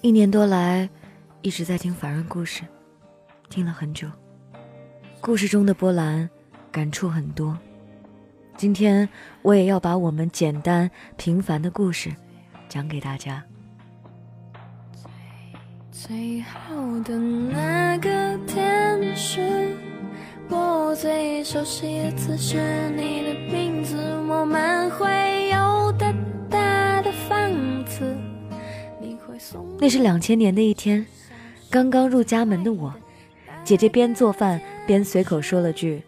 [0.00, 0.88] 一年多来，
[1.42, 2.62] 一直在听凡人故事，
[3.48, 4.08] 听了很久。
[5.20, 6.30] 故事中的波澜，
[6.70, 7.58] 感触很多。
[8.56, 9.08] 今天
[9.42, 12.14] 我也要把我们简单平凡的故事
[12.68, 13.42] 讲给大家。
[15.90, 19.74] 最好的那个天使，
[20.48, 23.96] 我最熟悉的字是你的名字，
[24.28, 25.58] 我们会有
[29.78, 31.04] 那是两千年的一天，
[31.70, 32.92] 刚刚入家门的我，
[33.64, 36.02] 姐姐边做饭边随口说了句：“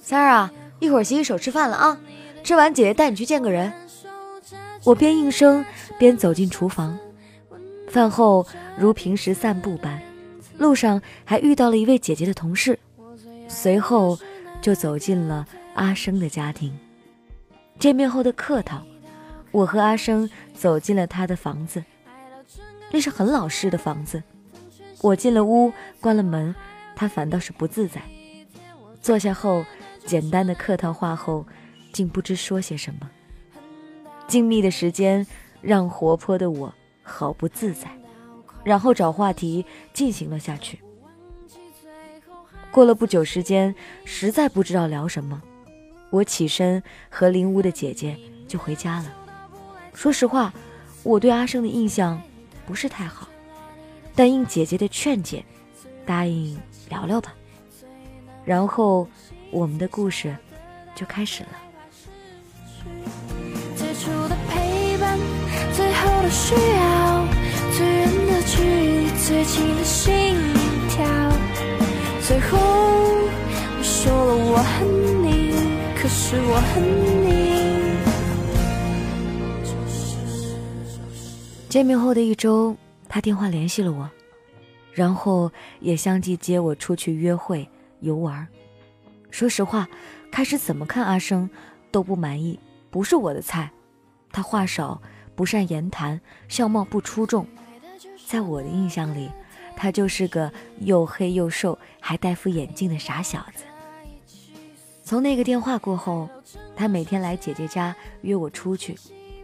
[0.00, 2.00] 三儿啊，一会儿洗洗手吃饭了啊，
[2.42, 3.72] 吃完姐姐带你去见个人。”
[4.84, 5.64] 我边应声
[5.98, 6.98] 边走进厨房。
[7.88, 8.46] 饭后
[8.78, 10.00] 如平时散步般，
[10.56, 12.78] 路上还遇到了一位姐姐的同事，
[13.48, 14.18] 随后
[14.62, 16.72] 就走进了阿生的家庭。
[17.78, 18.82] 见面后的客套，
[19.50, 21.82] 我和阿生走进了他的房子。
[22.90, 24.22] 那是很老式的房子，
[25.00, 26.54] 我进了屋，关了门，
[26.96, 28.02] 他反倒是不自在。
[29.00, 29.64] 坐下后，
[30.04, 31.46] 简单的客套话后，
[31.92, 33.08] 竟不知说些什么。
[34.26, 35.26] 静谧的时间
[35.60, 37.88] 让活泼的我好不自在，
[38.64, 40.80] 然后找话题进行了下去。
[42.70, 43.74] 过了不久时间，
[44.04, 45.40] 实在不知道聊什么，
[46.10, 49.12] 我起身和邻屋的姐姐就回家了。
[49.94, 50.52] 说实话，
[51.02, 52.20] 我对阿生的印象。
[52.70, 53.26] 不是太好，
[54.14, 55.44] 但应姐姐的劝解，
[56.06, 56.56] 答应
[56.88, 57.34] 聊聊吧。
[58.44, 59.08] 然后
[59.50, 60.36] 我们的故事
[60.94, 61.48] 就开始了。
[63.74, 65.18] 最初的陪伴，
[65.74, 67.26] 最后的需要，
[67.76, 70.36] 最远的距离，最近的心
[70.90, 71.04] 跳。
[72.22, 74.86] 最后我说了我恨
[75.24, 75.50] 你，
[76.00, 76.80] 可是我恨
[77.16, 77.19] 你。
[81.70, 82.76] 见面后的一周，
[83.08, 84.10] 他电话联系了我，
[84.92, 87.66] 然后也相继接我出去约会
[88.00, 88.44] 游玩。
[89.30, 89.88] 说实话，
[90.32, 91.48] 开始怎么看阿生
[91.92, 92.58] 都不满意，
[92.90, 93.70] 不是我的菜。
[94.32, 95.00] 他话少，
[95.36, 97.46] 不善言谈，相貌不出众，
[98.26, 99.30] 在我的印象里，
[99.76, 103.62] 他就是个又黑又瘦还戴副眼镜的傻小子。
[105.04, 106.28] 从那个电话过后，
[106.74, 108.96] 他每天来姐姐家约我出去，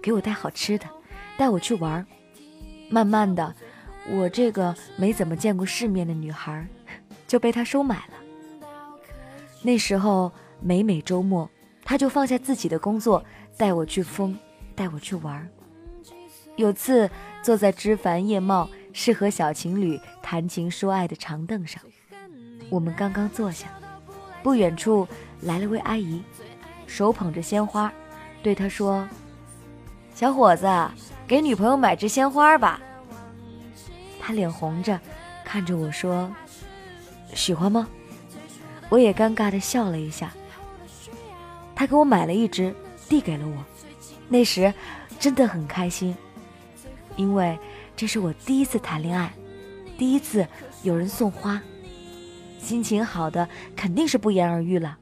[0.02, 0.86] 给我带好吃的，
[1.36, 2.06] 带我去玩。
[2.88, 3.54] 慢慢的，
[4.08, 6.66] 我这个没怎么见过世面的女孩，
[7.26, 8.14] 就被他收买了。
[9.62, 10.30] 那时候
[10.60, 11.50] 每每周末，
[11.84, 13.24] 他就放下自己的工作，
[13.56, 14.38] 带我去疯，
[14.76, 15.48] 带我去玩。
[16.54, 17.10] 有次
[17.42, 21.82] 坐在枝繁叶茂、适合小情侣谈情说爱的长凳上，
[22.70, 23.66] 我们刚刚坐下，
[24.44, 25.06] 不远处
[25.40, 26.22] 来了位阿姨，
[26.86, 27.92] 手捧着鲜花，
[28.44, 29.06] 对他说
[30.14, 30.66] ：“小伙子。”
[31.26, 32.80] 给女朋友买支鲜花吧。
[34.20, 35.00] 他脸红着，
[35.44, 36.32] 看着我说
[37.34, 37.88] ：“喜欢吗？”
[38.88, 40.32] 我也尴尬的笑了一下。
[41.74, 42.74] 他给我买了一支，
[43.08, 43.64] 递给了我。
[44.28, 44.72] 那时
[45.18, 46.16] 真的很开心，
[47.16, 47.58] 因为
[47.96, 49.32] 这是我第一次谈恋爱，
[49.98, 50.46] 第一次
[50.82, 51.60] 有人送花，
[52.60, 54.96] 心情好的肯定是不言而喻了。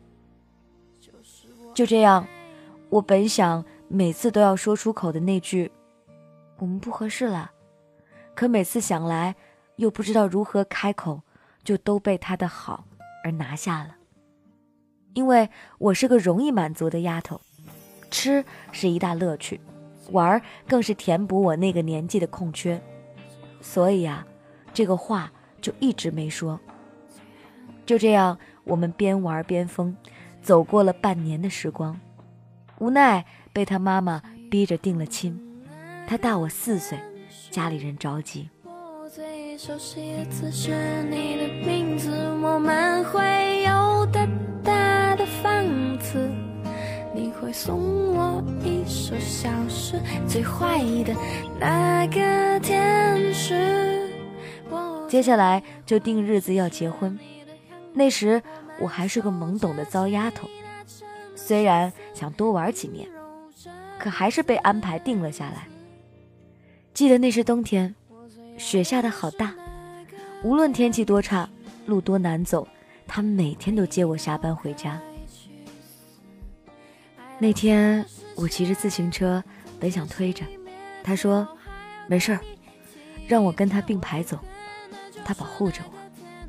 [1.75, 2.27] 就这样，
[2.89, 5.71] 我本想每次都要说出口的那句。
[6.59, 7.51] 我们不合适了，
[8.35, 9.35] 可每次想来，
[9.77, 11.23] 又不知道如何开口，
[11.63, 12.85] 就都被他的好
[13.25, 13.97] 而拿下了。
[15.15, 15.49] 因为
[15.79, 17.41] 我是个容易满足的丫头，
[18.11, 19.61] 吃是一大乐趣，
[20.11, 22.81] 玩更是填补我那个年纪的空缺，
[23.61, 24.27] 所以啊，
[24.73, 26.59] 这个话就一直没说。
[27.87, 29.97] 就这样，我们边玩边疯，
[30.41, 32.01] 走过了半年的时光，
[32.79, 35.54] 无奈被他妈妈逼着定了亲。
[36.07, 36.99] 他大我四岁，
[37.51, 38.49] 家里人着急。
[55.09, 57.19] 接下来就定日子要结婚。
[57.95, 58.43] 那时
[58.79, 60.49] 我还是个懵懂的糟丫头，
[61.35, 63.09] 虽然想多玩几年，
[63.99, 65.69] 可还是被安排定了下来。
[66.95, 67.93] 记得那是冬天，
[68.57, 69.53] 雪下的好大。
[70.45, 71.49] 无论天气多差，
[71.87, 72.69] 路多难走，
[73.05, 75.01] 他每天都接我下班回家。
[77.41, 78.07] 那天
[78.37, 79.43] 我骑着自行车，
[79.81, 80.45] 本想推着，
[81.03, 81.47] 他说
[82.07, 82.41] ：“没事儿，
[83.27, 84.39] 让我跟他并排走。”
[85.27, 85.99] 他保护着我。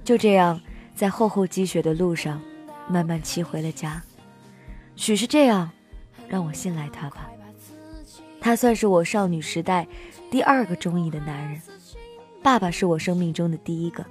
[0.03, 0.61] 就这样，
[0.93, 2.39] 在厚厚积雪的路上，
[2.87, 3.99] 慢慢骑回了家。
[4.95, 5.71] 许是这样，
[6.29, 7.31] 让我信赖他吧。
[8.39, 9.87] 他算是我少女时代。
[10.35, 11.61] 第二个中意的男人，
[12.43, 14.05] 爸爸是我生命中的第一个，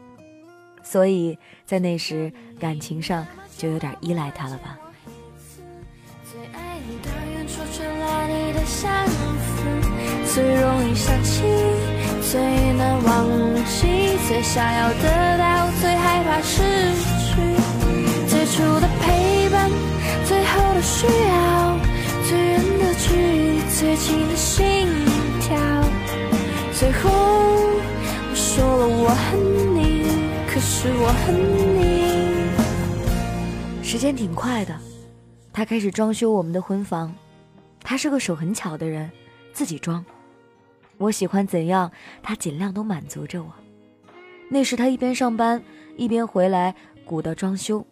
[0.83, 3.27] 所以在那时感情上
[3.59, 4.79] 就有点依赖他了吧。
[10.25, 11.43] 最容易想起，
[12.33, 12.41] 最
[12.73, 13.29] 难忘
[13.67, 16.63] 记，最想要得到，最害怕失
[17.21, 17.37] 去。
[18.27, 19.71] 最初的陪伴，
[20.25, 21.77] 最后的需要，
[22.27, 24.34] 最远的距离，最近
[29.15, 30.05] 恨你，
[30.47, 31.35] 可是我恨
[31.79, 31.85] 你。
[33.83, 34.77] 时间挺快的，
[35.53, 37.15] 他开始装修我们的婚房。
[37.83, 39.11] 他是个手很巧的人，
[39.53, 40.05] 自己装。
[40.97, 43.53] 我喜欢怎样，他尽量都满足着我。
[44.49, 45.63] 那时他一边上班
[45.97, 46.75] 一边回来
[47.05, 47.85] 鼓捣装修，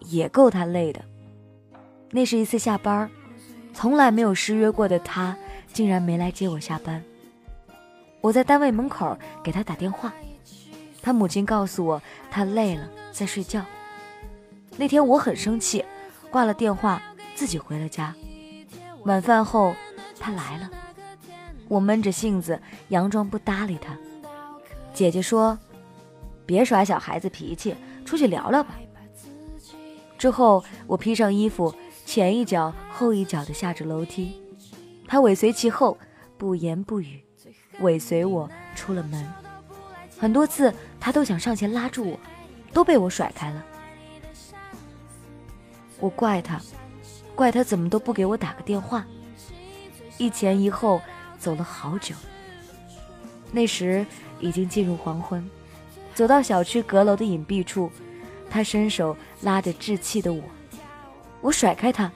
[0.00, 1.02] 也够他累的。
[2.10, 3.10] 那是一次下班，
[3.72, 5.36] 从来没有失约过的他
[5.72, 7.02] 竟然没来接我下班。
[8.20, 10.12] 我在单位门口给他打电话，
[11.02, 13.64] 他母亲告诉我他累了在睡觉。
[14.76, 15.84] 那天我很生气，
[16.30, 17.02] 挂了电话
[17.34, 18.14] 自己回了家。
[19.04, 19.74] 晚饭后
[20.18, 20.70] 他来了。
[21.68, 22.60] 我闷着性子，
[22.90, 23.96] 佯装不搭理他。
[24.92, 25.58] 姐姐说
[26.44, 27.74] ：“别耍小孩子脾气，
[28.04, 28.74] 出去聊聊吧。”
[30.18, 31.74] 之后，我披上衣服，
[32.04, 34.42] 前一脚后一脚的下着楼梯。
[35.06, 35.96] 他尾随其后，
[36.36, 37.22] 不言不语，
[37.80, 39.26] 尾随我出了门。
[40.20, 42.20] 很多次，他都想上前拉住我，
[42.72, 43.64] 都被我甩开了。
[45.98, 46.60] 我怪他，
[47.34, 49.04] 怪他怎么都不给我打个电话。
[50.18, 51.00] 一前一后。
[51.40, 52.14] 走了好久，
[53.50, 54.04] 那时
[54.40, 55.42] 已经进入黄昏，
[56.14, 57.90] 走到小区阁楼的隐蔽处，
[58.50, 60.42] 他伸手拉着稚气的我，
[61.40, 62.12] 我甩开他，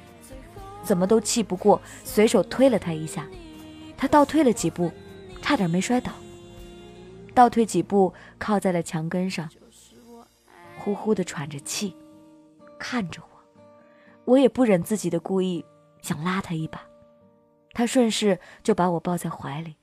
[0.82, 3.26] 怎么都气不过，随手推了他一下，
[3.96, 4.92] 他倒退了几步，
[5.40, 6.12] 差点没摔倒，
[7.34, 9.50] 倒退几步靠在了墙根上，
[10.78, 11.96] 呼呼的喘着气，
[12.78, 13.62] 看着我，
[14.24, 15.64] 我也不忍自己的故意，
[16.00, 16.80] 想拉他一把。
[17.72, 19.74] 他顺势就把我抱在怀里，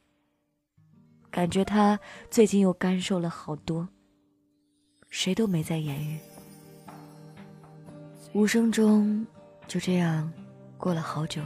[1.30, 2.00] 感觉他
[2.30, 3.90] 最近又干瘦了好多。
[5.10, 6.18] 谁都没再言语，
[8.32, 9.28] 无声中
[9.68, 10.32] 就这样
[10.78, 11.42] 过了好久。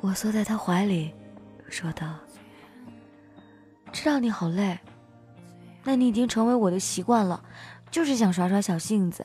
[0.00, 1.14] 我缩在他怀里，
[1.68, 2.18] 说道
[3.92, 4.78] ：“知道你好累，
[5.84, 7.42] 那你已经成为我的习惯了，
[7.90, 9.24] 就是想耍耍小性子。”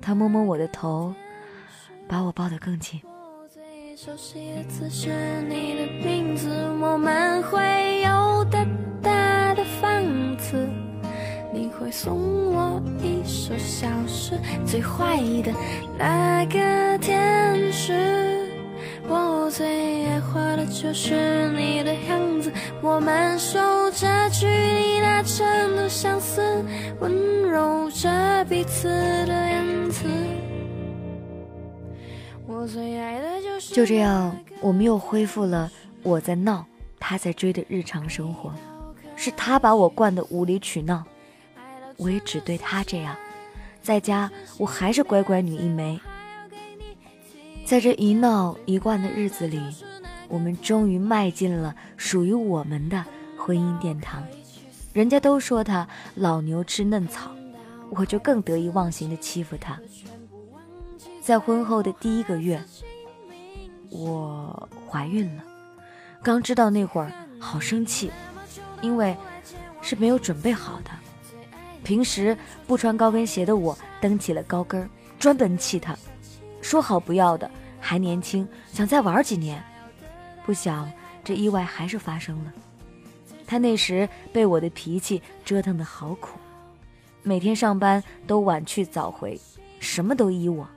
[0.00, 1.14] 他摸摸我的头，
[2.08, 3.00] 把我抱得更紧。
[3.96, 6.48] 熟悉的字是你的名字，
[6.80, 8.64] 我们会有大
[9.02, 10.02] 大的房
[10.38, 10.66] 子。
[11.52, 15.52] 你会送我一首小诗，最坏的
[15.98, 17.92] 那个天使。
[19.06, 22.20] 我最爱画的就是你的样，
[22.82, 23.58] 我们守
[23.90, 26.64] 着距离那程度相似，
[26.98, 30.06] 温柔着彼此的言辞。
[32.46, 33.28] 我最爱的。
[33.60, 35.70] 就这样，我们又恢复了
[36.02, 36.64] 我在闹，
[36.98, 38.50] 他在追的日常生活。
[39.14, 41.04] 是他把我惯得无理取闹，
[41.98, 43.14] 我也只对他这样。
[43.82, 46.00] 在家，我还是乖乖女一枚。
[47.66, 49.60] 在这一闹一惯的日子里，
[50.30, 53.04] 我们终于迈进了属于我们的
[53.36, 54.24] 婚姻殿堂。
[54.94, 57.30] 人家都说他老牛吃嫩草，
[57.90, 59.78] 我就更得意忘形的欺负他。
[61.20, 62.58] 在婚后的第一个月。
[63.92, 65.42] 我怀孕了，
[66.22, 67.10] 刚知道那会儿
[67.40, 68.08] 好生气，
[68.82, 69.16] 因为
[69.82, 70.90] 是没有准备好的。
[71.82, 75.92] 平时不穿高跟鞋的我蹬起了高跟，专门气他。
[76.62, 79.60] 说好不要的，还年轻，想再玩几年。
[80.50, 80.90] 不想
[81.22, 82.52] 这意外还是发生了。
[83.46, 86.40] 他那时被我的脾气折腾得好苦，
[87.22, 89.40] 每天上班都晚去早回，
[89.78, 90.68] 什么都依我。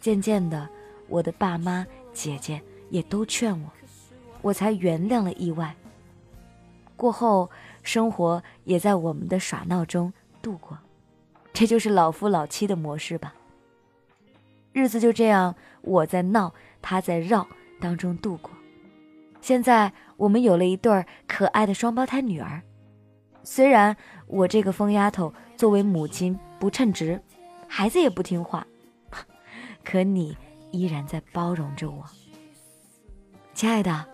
[0.00, 0.68] 渐渐的，
[1.08, 1.84] 我的爸妈。
[2.12, 3.68] 姐姐也都劝我，
[4.42, 5.74] 我才原谅了意外。
[6.94, 7.50] 过后，
[7.82, 10.78] 生活也在我们的耍闹中度过，
[11.52, 13.34] 这就是老夫老妻的模式吧。
[14.72, 17.44] 日子就这样，我在闹，他在绕
[17.80, 18.52] 当中度过。
[19.40, 22.62] 现在我们有了一对可爱的双胞胎女儿。
[23.42, 27.20] 虽然我这个疯丫头作为母亲不称职，
[27.66, 28.66] 孩子也不听话，
[29.84, 30.36] 可你。
[30.70, 32.04] 依然在包容着我，
[33.54, 34.04] 亲爱的，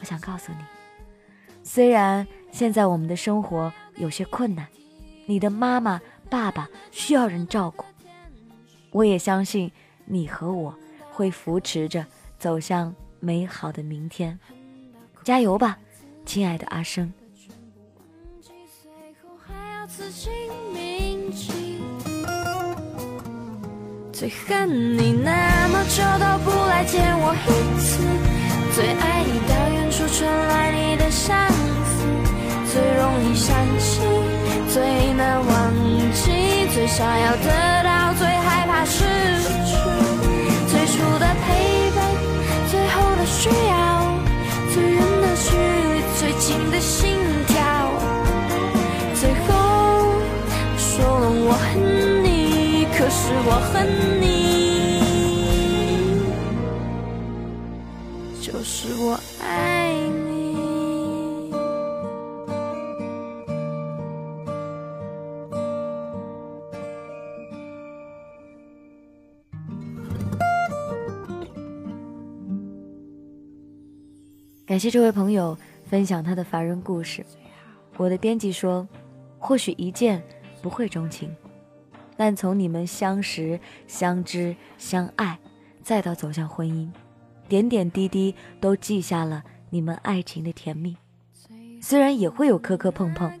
[0.00, 0.58] 我想告诉你，
[1.62, 4.66] 虽然现在我们的生活有些困难，
[5.26, 7.84] 你的妈妈、爸爸需要人照顾，
[8.92, 9.70] 我也相信
[10.06, 10.74] 你和我
[11.10, 12.06] 会扶持着
[12.38, 12.94] 走向
[13.24, 14.38] 美好的明天，
[15.24, 15.78] 加油吧，
[16.26, 17.10] 亲爱的阿生。
[19.86, 20.28] 自己
[20.72, 21.52] 铭记。
[24.12, 28.02] 最恨你那么久都不来见我一次，
[28.74, 32.04] 最爱你到远处传来你的相思，
[32.72, 34.00] 最容易想起，
[34.72, 35.72] 最难忘
[36.12, 36.32] 记，
[36.72, 39.04] 最想要得到，最害怕失
[39.48, 39.53] 去。
[53.34, 54.22] 是我恨你，
[58.40, 59.92] 就是我爱
[60.24, 60.54] 你。
[74.64, 77.26] 感谢这位朋友分享他的凡人故事。
[77.96, 78.86] 我的编辑说，
[79.40, 80.22] 或许一见
[80.62, 81.34] 不会钟情，
[82.16, 85.38] 但从你们相识、相知、相爱，
[85.82, 86.88] 再到走向婚姻，
[87.48, 90.96] 点点滴滴都记下了你们爱情的甜蜜。
[91.80, 93.32] 虽然也会有磕磕碰碰，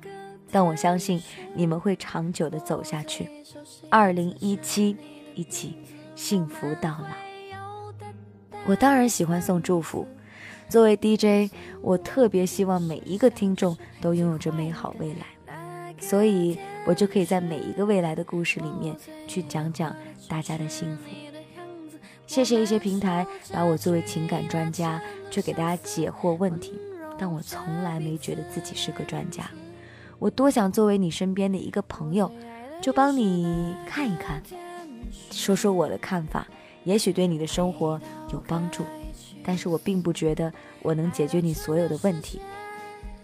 [0.50, 1.22] 但我相信
[1.54, 3.30] 你们会长久的走下去。
[3.90, 4.96] 二零一七，
[5.34, 5.78] 一起
[6.14, 7.08] 幸福到老。
[8.66, 10.06] 我当然喜欢送祝福。
[10.68, 11.52] 作为 DJ，
[11.82, 18.94] 我特别希望每一个听众都拥有着美好未来，所以我就可以在每一个未来的故事里面
[19.26, 19.94] 去讲讲
[20.28, 21.04] 大家的幸福。
[22.26, 25.00] 谢谢一些平台把我作为情感专家，
[25.30, 26.72] 去给大家解惑问题，
[27.18, 29.50] 但我从来没觉得自己是个专家。
[30.18, 32.30] 我多想作为你身边的一个朋友，
[32.80, 34.42] 就帮你看一看，
[35.30, 36.46] 说说我的看法，
[36.84, 38.00] 也许对你的生活
[38.32, 38.84] 有帮助。
[39.44, 40.50] 但是我并不觉得
[40.80, 42.40] 我能解决你所有的问题，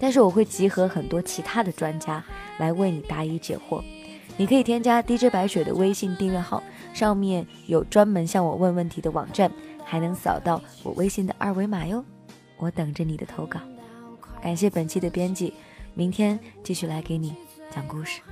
[0.01, 2.25] 但是我会集合很多其他的专家
[2.59, 3.85] 来为你答疑解惑。
[4.37, 6.63] 你可以添加 DJ 白雪的微信订阅号，
[6.95, 9.53] 上面有专门向我问问题的网站，
[9.85, 12.03] 还能扫到我微信的二维码哟。
[12.57, 13.61] 我等着你的投稿。
[14.43, 15.53] 感谢本期的编辑，
[15.93, 17.35] 明天继续来给你
[17.71, 18.23] 讲故事。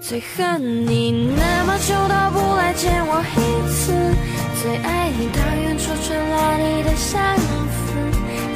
[0.00, 3.92] 最恨你那么久都不来见我一次，
[4.60, 7.44] 最爱你到远处传来你的相思，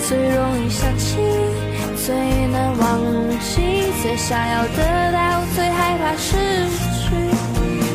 [0.09, 1.17] 最容易想起，
[2.05, 2.13] 最
[2.49, 3.01] 难忘
[3.39, 6.35] 记，最想要得到，最害怕失
[6.99, 7.15] 去。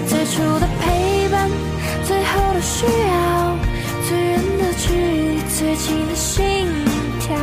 [0.07, 1.49] 最初的陪伴，
[2.05, 3.57] 最后的需要，
[4.07, 6.65] 最远的距离，最近的心
[7.19, 7.35] 跳。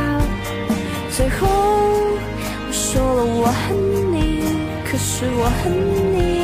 [1.11, 3.77] 最后我说了我恨
[4.11, 4.41] 你。
[4.89, 5.71] 可是我恨
[6.17, 6.34] 你。